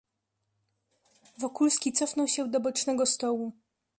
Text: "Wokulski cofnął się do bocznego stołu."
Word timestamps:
"Wokulski 1.37 1.93
cofnął 1.93 2.27
się 2.27 2.47
do 2.47 2.59
bocznego 2.59 3.05
stołu." 3.05 3.51